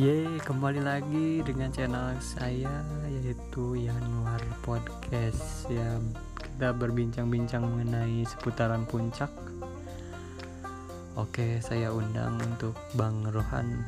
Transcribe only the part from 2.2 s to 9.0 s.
saya yaitu Yanuar Podcast ya kita berbincang-bincang mengenai seputaran